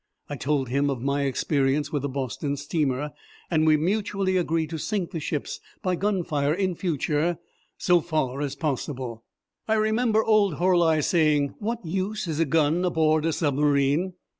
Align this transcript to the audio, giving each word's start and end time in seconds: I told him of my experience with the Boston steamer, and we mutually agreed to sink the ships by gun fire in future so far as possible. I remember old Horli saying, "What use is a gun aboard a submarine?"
I 0.31 0.35
told 0.35 0.69
him 0.69 0.89
of 0.89 1.03
my 1.03 1.25
experience 1.25 1.91
with 1.91 2.01
the 2.01 2.09
Boston 2.09 2.57
steamer, 2.57 3.11
and 3.51 3.67
we 3.67 3.77
mutually 3.77 4.35
agreed 4.35 4.71
to 4.71 4.79
sink 4.79 5.11
the 5.11 5.19
ships 5.19 5.59
by 5.83 5.95
gun 5.95 6.23
fire 6.23 6.55
in 6.55 6.73
future 6.73 7.37
so 7.77 8.01
far 8.01 8.41
as 8.41 8.55
possible. 8.55 9.23
I 9.67 9.75
remember 9.75 10.23
old 10.23 10.55
Horli 10.55 11.03
saying, 11.03 11.53
"What 11.59 11.85
use 11.85 12.27
is 12.27 12.39
a 12.39 12.45
gun 12.45 12.83
aboard 12.83 13.25
a 13.27 13.31
submarine?" 13.31 14.13